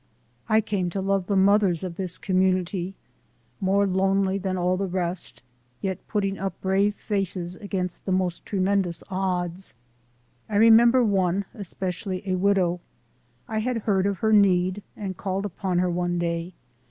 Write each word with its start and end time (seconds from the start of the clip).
I 0.49 0.61
came 0.61 0.89
to 0.89 0.99
love 0.99 1.27
the 1.27 1.35
mothers 1.35 1.83
of 1.83 1.95
this 1.95 2.17
community, 2.17 2.95
more 3.59 3.85
lonely 3.85 4.39
than 4.39 4.57
all 4.57 4.75
the 4.75 4.87
rest, 4.87 5.43
yet 5.79 6.07
putting 6.07 6.39
up 6.39 6.59
brave 6.59 6.95
faces 6.95 7.55
against 7.57 8.05
the 8.05 8.11
most 8.11 8.43
tremendous 8.43 9.03
odds. 9.11 9.75
I 10.49 10.55
remem 10.57 10.89
ber 10.91 11.03
one 11.03 11.45
especially, 11.53 12.27
a 12.27 12.33
widow. 12.33 12.79
I 13.47 13.59
had 13.59 13.83
heard 13.83 14.07
of 14.07 14.17
her 14.21 14.33
need 14.33 14.81
and 14.97 15.17
called 15.17 15.45
upon 15.45 15.77
her 15.77 15.89
one 15.91 16.17
day. 16.17 16.55